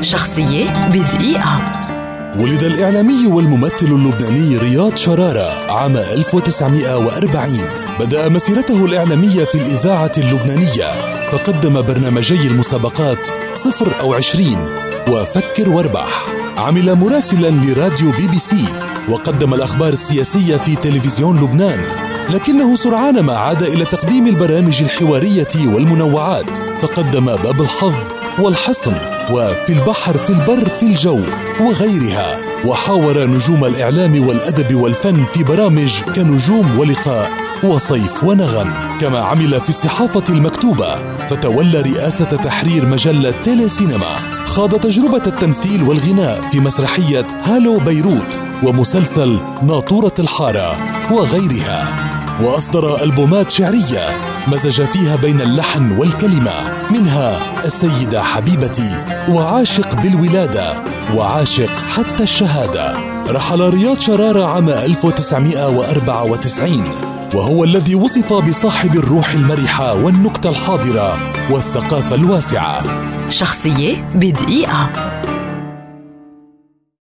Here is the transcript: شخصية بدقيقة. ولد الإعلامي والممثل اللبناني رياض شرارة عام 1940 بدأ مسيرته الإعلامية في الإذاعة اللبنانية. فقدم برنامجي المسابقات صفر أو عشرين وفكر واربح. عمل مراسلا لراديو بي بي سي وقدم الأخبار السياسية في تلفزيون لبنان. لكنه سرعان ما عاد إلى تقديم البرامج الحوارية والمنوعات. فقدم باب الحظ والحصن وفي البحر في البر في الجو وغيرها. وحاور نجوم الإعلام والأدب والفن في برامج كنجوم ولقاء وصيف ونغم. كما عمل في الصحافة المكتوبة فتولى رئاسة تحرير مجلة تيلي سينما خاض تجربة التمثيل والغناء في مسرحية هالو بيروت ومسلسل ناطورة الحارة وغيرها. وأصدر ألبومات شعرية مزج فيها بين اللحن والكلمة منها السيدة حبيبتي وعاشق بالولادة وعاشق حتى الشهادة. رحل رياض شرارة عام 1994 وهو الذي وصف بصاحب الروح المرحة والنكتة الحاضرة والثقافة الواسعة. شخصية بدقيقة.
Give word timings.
شخصية 0.00 0.88
بدقيقة. 0.88 1.80
ولد 2.38 2.62
الإعلامي 2.62 3.26
والممثل 3.26 3.86
اللبناني 3.86 4.56
رياض 4.56 4.96
شرارة 4.96 5.72
عام 5.72 5.96
1940 5.96 7.60
بدأ 8.00 8.28
مسيرته 8.28 8.84
الإعلامية 8.84 9.44
في 9.44 9.54
الإذاعة 9.54 10.12
اللبنانية. 10.18 11.10
فقدم 11.30 11.82
برنامجي 11.82 12.46
المسابقات 12.46 13.18
صفر 13.54 14.00
أو 14.00 14.14
عشرين 14.14 14.58
وفكر 15.08 15.68
واربح. 15.68 16.26
عمل 16.58 16.94
مراسلا 16.94 17.50
لراديو 17.50 18.10
بي 18.10 18.28
بي 18.28 18.38
سي 18.38 18.64
وقدم 19.08 19.54
الأخبار 19.54 19.92
السياسية 19.92 20.56
في 20.56 20.76
تلفزيون 20.76 21.44
لبنان. 21.44 21.80
لكنه 22.30 22.76
سرعان 22.76 23.20
ما 23.20 23.32
عاد 23.32 23.62
إلى 23.62 23.84
تقديم 23.84 24.26
البرامج 24.26 24.82
الحوارية 24.82 25.66
والمنوعات. 25.66 26.69
فقدم 26.82 27.26
باب 27.26 27.60
الحظ 27.60 27.94
والحصن 28.38 28.92
وفي 29.30 29.72
البحر 29.72 30.18
في 30.18 30.30
البر 30.30 30.68
في 30.68 30.82
الجو 30.82 31.20
وغيرها. 31.60 32.38
وحاور 32.64 33.26
نجوم 33.26 33.64
الإعلام 33.64 34.28
والأدب 34.28 34.74
والفن 34.74 35.24
في 35.34 35.42
برامج 35.42 36.02
كنجوم 36.02 36.78
ولقاء 36.78 37.30
وصيف 37.64 38.24
ونغم. 38.24 38.72
كما 39.00 39.20
عمل 39.20 39.60
في 39.60 39.68
الصحافة 39.68 40.24
المكتوبة 40.28 40.94
فتولى 41.26 41.80
رئاسة 41.80 42.24
تحرير 42.24 42.86
مجلة 42.86 43.34
تيلي 43.44 43.68
سينما 43.68 44.16
خاض 44.46 44.74
تجربة 44.80 45.22
التمثيل 45.26 45.82
والغناء 45.82 46.50
في 46.50 46.60
مسرحية 46.60 47.26
هالو 47.44 47.78
بيروت 47.78 48.38
ومسلسل 48.62 49.40
ناطورة 49.62 50.14
الحارة 50.18 50.76
وغيرها. 51.12 52.19
وأصدر 52.42 53.02
ألبومات 53.02 53.50
شعرية 53.50 54.08
مزج 54.48 54.84
فيها 54.84 55.16
بين 55.16 55.40
اللحن 55.40 55.98
والكلمة 55.98 56.52
منها 56.90 57.64
السيدة 57.64 58.22
حبيبتي 58.22 59.04
وعاشق 59.28 59.94
بالولادة 59.94 60.74
وعاشق 61.14 61.70
حتى 61.70 62.22
الشهادة. 62.22 63.10
رحل 63.32 63.70
رياض 63.70 64.00
شرارة 64.00 64.44
عام 64.44 64.68
1994 64.68 66.84
وهو 67.34 67.64
الذي 67.64 67.94
وصف 67.94 68.32
بصاحب 68.32 68.96
الروح 68.96 69.32
المرحة 69.32 69.94
والنكتة 69.94 70.50
الحاضرة 70.50 71.32
والثقافة 71.50 72.14
الواسعة. 72.14 72.82
شخصية 73.28 74.10
بدقيقة. 74.14 74.90